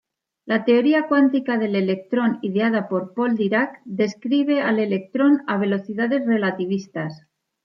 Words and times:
La 0.45 0.65
teoría 0.65 1.05
cuántica 1.07 1.59
del 1.59 1.75
electrón 1.75 2.39
ideada 2.41 2.89
Paul 2.89 3.35
Dirac 3.35 3.81
describe 3.85 4.59
al 4.59 4.79
electrón 4.79 5.43
a 5.45 5.57
velocidades 5.59 6.25
relativistas. 6.25 7.27